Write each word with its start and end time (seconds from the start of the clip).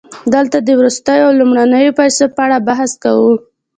دلته 0.33 0.57
د 0.61 0.69
وروستیو 0.79 1.25
او 1.29 1.37
لومړنیو 1.39 1.97
پیسو 1.99 2.23
په 2.35 2.41
اړه 2.45 2.57
بحث 2.67 2.91
کوو 3.03 3.33